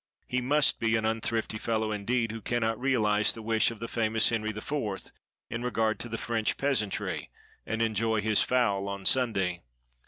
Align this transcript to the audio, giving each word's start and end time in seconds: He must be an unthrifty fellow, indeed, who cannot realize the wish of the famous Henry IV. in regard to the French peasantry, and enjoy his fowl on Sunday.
He 0.27 0.41
must 0.41 0.79
be 0.79 0.95
an 0.95 1.05
unthrifty 1.05 1.59
fellow, 1.59 1.91
indeed, 1.91 2.31
who 2.31 2.41
cannot 2.41 2.79
realize 2.79 3.31
the 3.31 3.43
wish 3.43 3.69
of 3.69 3.77
the 3.79 3.87
famous 3.87 4.29
Henry 4.29 4.49
IV. 4.49 5.11
in 5.51 5.61
regard 5.61 5.99
to 5.99 6.09
the 6.09 6.17
French 6.17 6.57
peasantry, 6.57 7.29
and 7.67 7.83
enjoy 7.83 8.19
his 8.21 8.41
fowl 8.41 8.87
on 8.89 9.05
Sunday. 9.05 9.61